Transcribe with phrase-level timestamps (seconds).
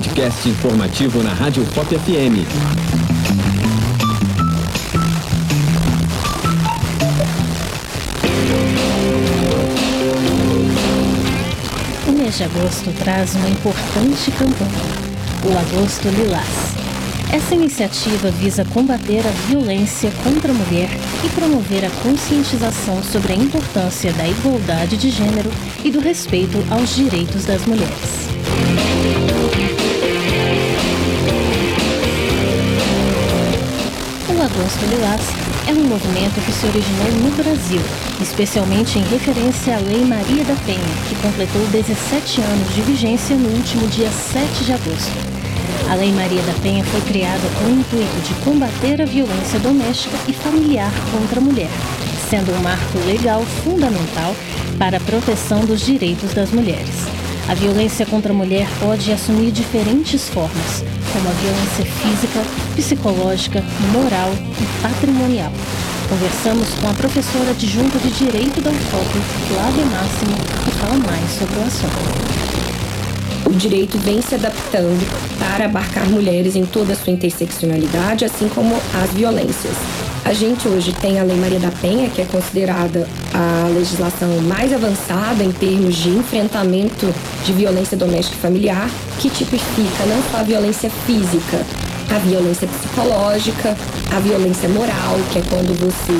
[0.00, 2.40] podcast informativo na Rádio Pop FM.
[12.08, 14.70] O mês de agosto traz uma importante campanha,
[15.44, 16.46] o Agosto Lilás.
[17.30, 20.88] Essa iniciativa visa combater a violência contra a mulher
[21.22, 25.50] e promover a conscientização sobre a importância da igualdade de gênero
[25.84, 29.39] e do respeito aos direitos das mulheres.
[34.50, 35.20] O Agosto Lilás
[35.68, 37.80] é um movimento que se originou no Brasil,
[38.20, 43.48] especialmente em referência à Lei Maria da Penha, que completou 17 anos de vigência no
[43.48, 45.12] último dia 7 de agosto.
[45.88, 50.16] A Lei Maria da Penha foi criada com o intuito de combater a violência doméstica
[50.26, 51.70] e familiar contra a mulher,
[52.28, 54.34] sendo um marco legal fundamental
[54.78, 57.19] para a proteção dos direitos das mulheres.
[57.50, 62.44] A violência contra a mulher pode assumir diferentes formas, como a violência física,
[62.76, 65.50] psicológica, moral e patrimonial.
[66.08, 71.58] Conversamos com a professora adjunta de Direito da UFOP, Flávia Máximo, que fala mais sobre
[71.58, 72.30] o assunto
[73.46, 75.04] o direito vem se adaptando
[75.36, 79.74] para abarcar mulheres em toda a sua interseccionalidade, assim como as violências.
[80.30, 84.72] A gente hoje tem a Lei Maria da Penha, que é considerada a legislação mais
[84.72, 87.12] avançada em termos de enfrentamento
[87.44, 91.66] de violência doméstica e familiar, que tipifica não só a violência física,
[92.14, 93.76] a violência psicológica,
[94.14, 96.12] a violência moral, que é quando você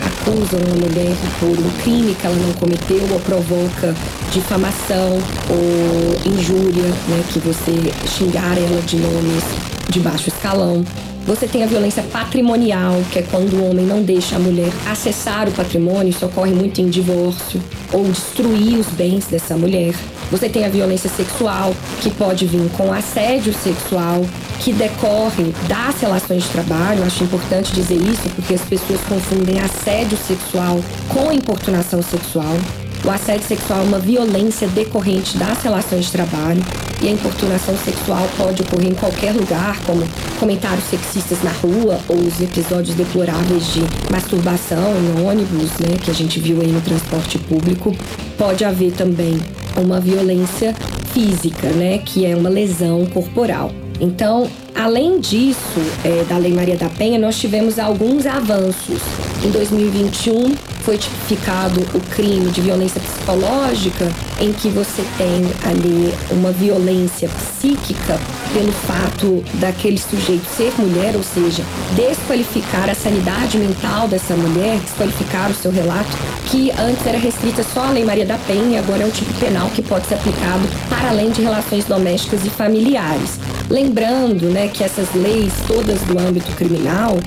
[0.00, 3.94] acusa uma mulher por um crime que ela não cometeu ou provoca
[4.32, 5.18] difamação
[5.50, 7.72] ou injúria, né, que você
[8.06, 9.44] xingar ela de nomes
[9.90, 10.82] de baixo escalão.
[11.28, 15.46] Você tem a violência patrimonial, que é quando o homem não deixa a mulher acessar
[15.46, 17.62] o patrimônio, isso ocorre muito em divórcio,
[17.92, 19.94] ou destruir os bens dessa mulher.
[20.30, 24.24] Você tem a violência sexual, que pode vir com assédio sexual,
[24.60, 27.04] que decorre das relações de trabalho.
[27.04, 30.80] Acho importante dizer isso, porque as pessoas confundem assédio sexual
[31.10, 32.56] com importunação sexual.
[33.04, 36.64] O assédio sexual é uma violência decorrente das relações de trabalho
[37.02, 40.06] e a importunação sexual pode ocorrer em qualquer lugar, como
[40.38, 46.14] comentários sexistas na rua ou os episódios deploráveis de masturbação em ônibus, né, que a
[46.14, 47.94] gente viu aí no transporte público.
[48.36, 49.38] Pode haver também
[49.76, 50.74] uma violência
[51.12, 53.70] física, né, que é uma lesão corporal.
[54.00, 59.00] Então, além disso, é, da Lei Maria da Penha, nós tivemos alguns avanços.
[59.44, 60.54] Em 2021,
[60.88, 64.10] foi tipificado o crime de violência psicológica,
[64.40, 68.18] em que você tem ali uma violência psíquica
[68.54, 71.62] pelo fato daquele sujeito ser mulher, ou seja,
[71.94, 76.08] desqualificar a sanidade mental dessa mulher, desqualificar o seu relato,
[76.46, 79.68] que antes era restrita só à Lei Maria da Penha agora é um tipo penal
[79.68, 83.38] que pode ser aplicado para além de relações domésticas e familiares.
[83.68, 87.18] Lembrando né, que essas leis todas do âmbito criminal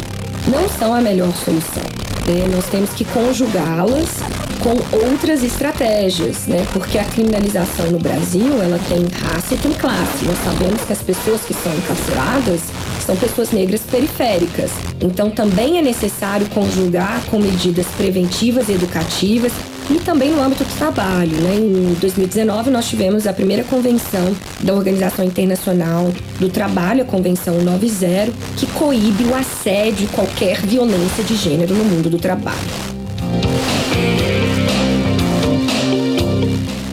[0.48, 2.01] não são a melhor solução.
[2.28, 2.48] Né?
[2.54, 4.20] Nós temos que conjugá-las
[4.62, 6.66] com outras estratégias, né?
[6.72, 10.26] Porque a criminalização no Brasil, ela tem raça e tem classe.
[10.26, 12.62] Nós sabemos que as pessoas que são encarceradas
[13.06, 14.72] são pessoas negras periféricas.
[15.02, 19.52] Então também é necessário conjugar com medidas preventivas e educativas
[19.90, 21.31] e também no âmbito do trabalho.
[21.42, 21.56] Né?
[21.56, 28.31] Em 2019, nós tivemos a primeira convenção da Organização Internacional do Trabalho, a Convenção 90,
[28.58, 32.58] que coíbe o assédio e qualquer violência de gênero no mundo do trabalho.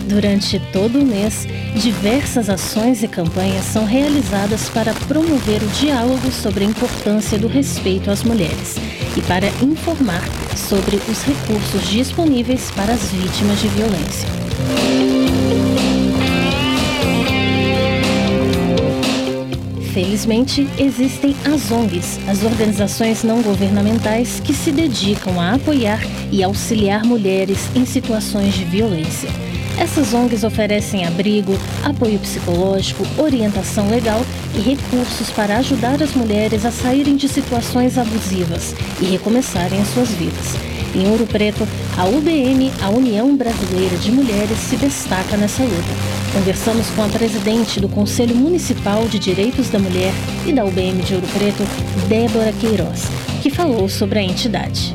[0.06, 1.46] Durante todo o mês,
[1.78, 8.10] diversas ações e campanhas são realizadas para promover o diálogo sobre a importância do respeito
[8.10, 8.76] às mulheres
[9.16, 10.22] e para informar
[10.56, 15.17] sobre os recursos disponíveis para as vítimas de violência.
[19.98, 25.98] Felizmente, existem as ONGs, as organizações não governamentais que se dedicam a apoiar
[26.30, 29.28] e auxiliar mulheres em situações de violência.
[29.76, 34.24] Essas ONGs oferecem abrigo, apoio psicológico, orientação legal
[34.54, 40.10] e recursos para ajudar as mulheres a saírem de situações abusivas e recomeçarem as suas
[40.10, 40.54] vidas.
[40.94, 41.66] Em Ouro Preto,
[41.96, 46.18] a UBM, a União Brasileira de Mulheres, se destaca nessa luta.
[46.32, 49.87] Conversamos com a presidente do Conselho Municipal de Direitos da Mulher
[50.46, 51.62] e da UBM de Ouro Preto,
[52.08, 53.04] Débora Queiroz,
[53.42, 54.94] que falou sobre a entidade.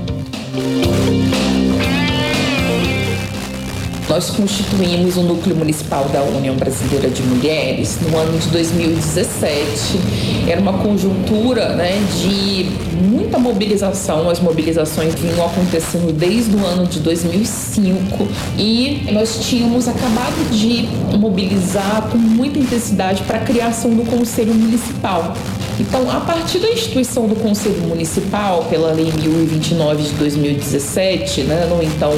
[4.10, 10.00] Nós constituímos o Núcleo Municipal da União Brasileira de Mulheres no ano de 2017.
[10.48, 12.70] Era uma conjuntura né, de
[13.02, 18.28] muita mobilização, as mobilizações vinham acontecendo desde o ano de 2005
[18.58, 25.34] e nós tínhamos acabado de mobilizar com muita intensidade para a criação do Conselho Municipal.
[25.80, 31.82] Então, a partir da instituição do Conselho Municipal, pela Lei 1029 de 2017, né, no
[31.84, 32.12] então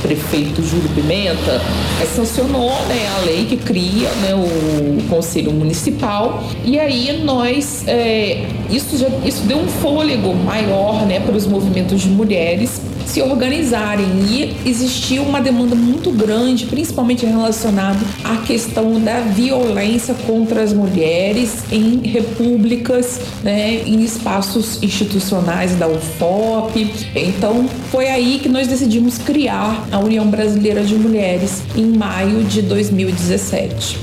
[0.00, 1.60] prefeito Júlio Pimenta,
[2.02, 6.42] é, sancionou né, a lei que cria né, o Conselho Municipal.
[6.64, 12.00] E aí nós, é, isso, já, isso deu um fôlego maior né, para os movimentos
[12.00, 12.80] de mulheres
[13.10, 20.62] se organizarem e existia uma demanda muito grande, principalmente relacionada à questão da violência contra
[20.62, 26.88] as mulheres em repúblicas, né, em espaços institucionais da UFOP.
[27.16, 32.62] Então foi aí que nós decidimos criar a União Brasileira de Mulheres em maio de
[32.62, 33.98] 2017.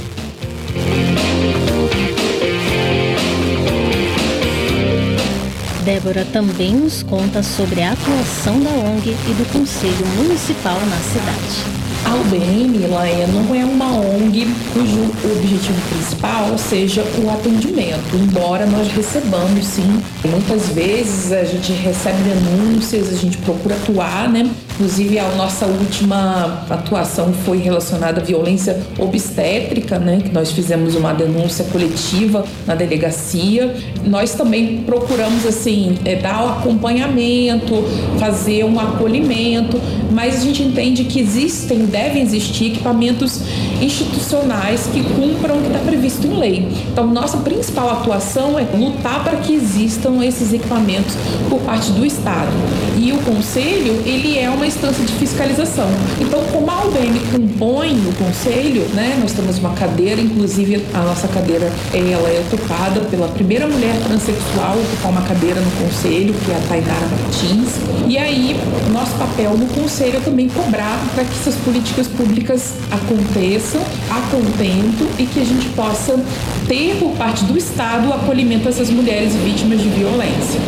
[5.87, 11.86] Débora também nos conta sobre a atuação da ONG e do Conselho Municipal na cidade.
[12.07, 18.87] A UBM, Laia, não é uma ONG cujo objetivo principal seja o atendimento, embora nós
[18.87, 20.01] recebamos sim.
[20.23, 24.49] Muitas vezes a gente recebe denúncias, a gente procura atuar, né?
[24.75, 30.19] Inclusive a nossa última atuação foi relacionada à violência obstétrica, né?
[30.23, 33.75] Que nós fizemos uma denúncia coletiva na delegacia.
[34.05, 37.73] Nós também procuramos assim é, dar o acompanhamento,
[38.19, 39.81] fazer um acolhimento,
[40.11, 43.41] mas a gente entende que existem devem existir equipamentos
[43.81, 46.67] institucionais que cumpram o que está previsto em lei.
[46.91, 51.15] Então, nossa principal atuação é lutar para que existam esses equipamentos
[51.49, 52.51] por parte do Estado.
[52.97, 55.87] E o Conselho, ele é uma instância de fiscalização.
[56.19, 61.27] Então, como a UBM compõe o Conselho, né, nós temos uma cadeira, inclusive a nossa
[61.27, 66.51] cadeira ela é ocupada pela primeira mulher transexual a ocupar uma cadeira no Conselho, que
[66.51, 67.69] é a Tainara Martins.
[68.07, 68.55] E aí,
[68.91, 74.21] nosso papel no Conselho é também cobrar para que essas políticas políticas públicas aconteçam a
[74.29, 76.19] contento e que a gente possa
[76.67, 80.59] ter por parte do Estado o acolhimento a essas mulheres vítimas de violência.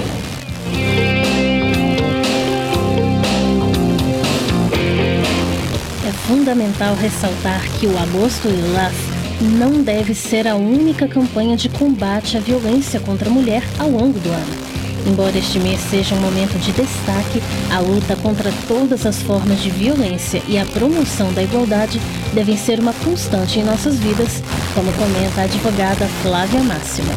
[6.07, 8.95] É fundamental ressaltar que o Agosto Lilás
[9.41, 14.19] não deve ser a única campanha de combate à violência contra a mulher ao longo
[14.19, 14.78] do ano.
[15.05, 17.41] Embora este mês seja um momento de destaque,
[17.71, 21.99] a luta contra todas as formas de violência e a promoção da igualdade
[22.33, 24.41] devem ser uma constante em nossas vidas,
[24.73, 27.13] como comenta a advogada Flávia Máxima.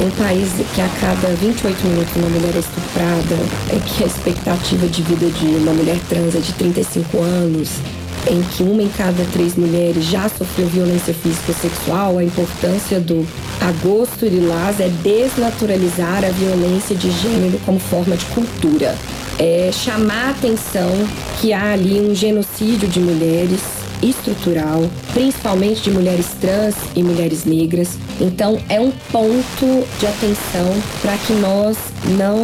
[0.00, 3.36] Um país que a cada 28 minutos uma mulher é estuprada,
[3.70, 7.70] é que a expectativa de vida de uma mulher trans é de 35 anos,
[8.30, 13.00] em que uma em cada três mulheres já sofreu violência física ou sexual, a importância
[13.00, 13.26] do
[13.60, 18.96] agosto lilás é desnaturalizar a violência de gênero como forma de cultura.
[19.38, 20.90] É chamar a atenção
[21.40, 27.96] que há ali um genocídio de mulheres estrutural, principalmente de mulheres trans e mulheres negras.
[28.20, 31.76] Então, é um ponto de atenção para que nós
[32.18, 32.36] não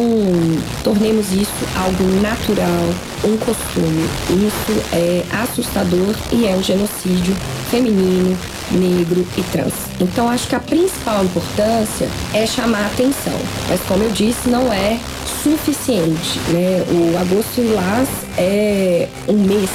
[0.83, 4.07] tornemos isso algo natural, um costume.
[4.29, 7.35] Isso é assustador e é um genocídio
[7.69, 8.37] feminino,
[8.71, 9.73] negro e trans.
[9.99, 13.37] Então, acho que a principal importância é chamar a atenção.
[13.67, 14.97] Mas, como eu disse, não é
[15.43, 16.39] suficiente.
[16.49, 16.83] Né?
[16.91, 19.69] O Agosto Lilás é um mês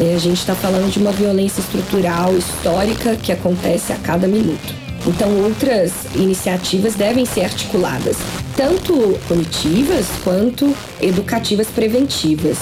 [0.00, 4.74] a gente está falando de uma violência estrutural, histórica, que acontece a cada minuto.
[5.06, 8.16] Então, outras iniciativas devem ser articuladas,
[8.56, 12.58] tanto punitivas quanto educativas preventivas.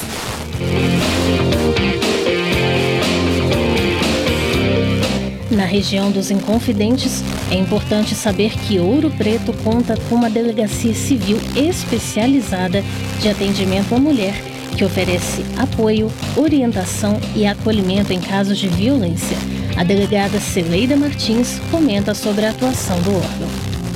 [5.51, 11.39] Na região dos Inconfidentes, é importante saber que Ouro Preto conta com uma delegacia civil
[11.55, 12.83] especializada
[13.21, 19.37] de atendimento à mulher que oferece apoio, orientação e acolhimento em casos de violência.
[19.77, 23.49] A delegada Celeida Martins comenta sobre a atuação do órgão.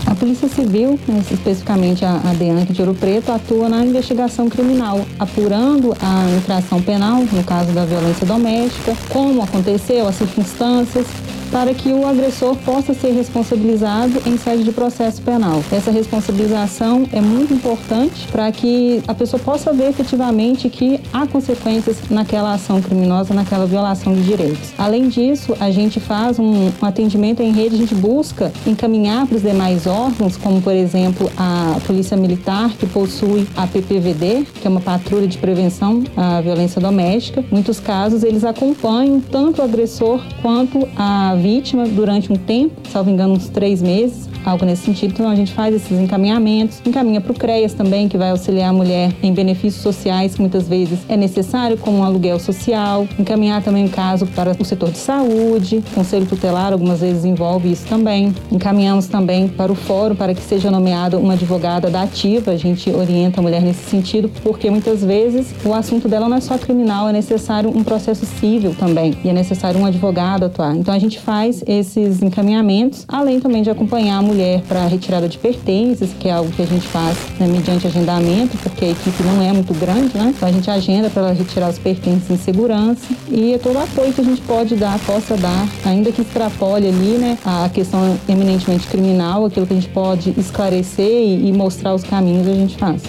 [0.07, 0.99] A Polícia Civil,
[1.31, 7.45] especificamente a DEANC de Ouro Preto, atua na investigação criminal, apurando a infração penal, no
[7.45, 11.07] caso da violência doméstica, como aconteceu, as circunstâncias,
[11.51, 15.63] para que o agressor possa ser responsabilizado em sede de processo penal.
[15.73, 21.99] Essa responsabilização é muito importante para que a pessoa possa ver efetivamente que há consequências
[22.09, 24.73] naquela ação criminosa, naquela violação de direitos.
[24.79, 29.43] Além disso, a gente faz um, atendimento em rede, a gente busca encaminhar para os
[29.43, 34.81] demais órgãos, como por exemplo a Polícia Militar, que possui a PPVD, que é uma
[34.81, 37.45] patrulha de prevenção à violência doméstica.
[37.51, 43.35] Muitos casos, eles acompanham tanto o agressor quanto a vítima durante um tempo, salvo engano,
[43.35, 45.13] uns três meses, algo nesse sentido.
[45.13, 48.73] Então a gente faz esses encaminhamentos, encaminha para o CREAS também, que vai auxiliar a
[48.73, 53.87] mulher em benefícios sociais que muitas vezes é necessário, como um aluguel social, encaminhar também
[53.87, 58.35] o caso para o setor de saúde, conselho tutelar algumas vezes envolve isso também.
[58.51, 62.91] Encaminhamos também para o fórum para que seja nomeada uma advogada da ativa, a gente
[62.91, 67.09] orienta a mulher nesse sentido, porque muitas vezes o assunto dela não é só criminal,
[67.09, 70.77] é necessário um processo civil também, e é necessário um advogado atuar.
[70.77, 75.39] Então a gente faz esses encaminhamentos, além também de acompanhar a mulher para retirada de
[75.39, 79.41] pertences, que é algo que a gente faz né, mediante agendamento, porque a equipe não
[79.41, 80.35] é muito grande, né?
[80.37, 83.79] Então a gente agenda para ela retirar os pertences em segurança e é todo o
[83.79, 88.19] apoio que a gente pode dar, possa dar, ainda que extrapole ali, né, a questão
[88.29, 92.77] eminentemente criminal, aquilo que a gente pode esclarecer e, e mostrar os caminhos a gente
[92.77, 93.03] faz.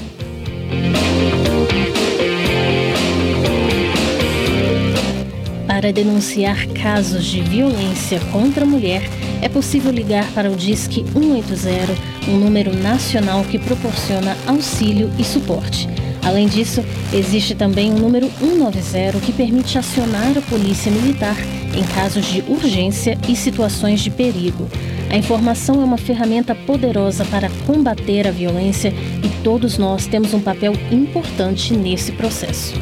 [5.82, 9.02] Para denunciar casos de violência contra a mulher,
[9.42, 11.96] é possível ligar para o Disque 180,
[12.28, 15.90] um número nacional que proporciona auxílio e suporte.
[16.24, 21.36] Além disso, existe também o número 190 que permite acionar a Polícia Militar
[21.76, 24.70] em casos de urgência e situações de perigo.
[25.10, 30.42] A informação é uma ferramenta poderosa para combater a violência e todos nós temos um
[30.42, 32.76] papel importante nesse processo.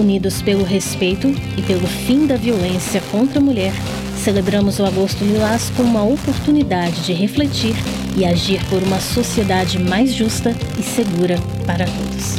[0.00, 1.28] Unidos pelo respeito
[1.58, 3.72] e pelo fim da violência contra a mulher,
[4.16, 7.74] celebramos o Agosto Lilás como uma oportunidade de refletir
[8.16, 12.36] e agir por uma sociedade mais justa e segura para todos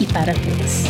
[0.00, 0.84] e para todas.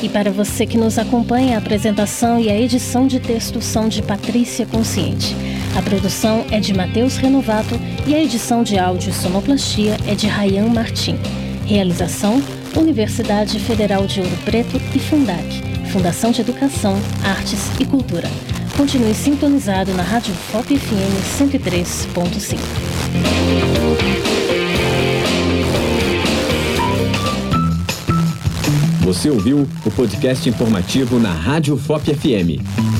[0.00, 4.00] E para você que nos acompanha, a apresentação e a edição de texto são de
[4.00, 5.49] Patrícia Consciente.
[5.76, 10.26] A produção é de Matheus Renovato e a edição de áudio e sonoplastia é de
[10.26, 11.16] Rayan Martim.
[11.64, 12.42] Realização:
[12.76, 15.62] Universidade Federal de Ouro Preto e Fundac,
[15.92, 18.28] Fundação de Educação, Artes e Cultura.
[18.76, 22.58] Continue sintonizado na Rádio FOP FM 103.5.
[29.02, 32.99] Você ouviu o podcast informativo na Rádio FOP FM.